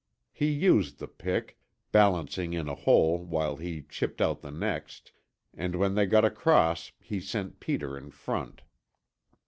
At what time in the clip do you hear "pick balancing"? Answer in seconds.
1.07-2.53